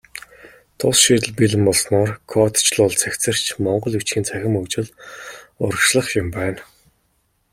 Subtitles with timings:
[0.79, 4.87] Тус шийдэл бэлэн болсноор кодчилол цэгцэрч, монгол бичгийн цахим хөгжил
[5.63, 6.61] урагшлах юм байна.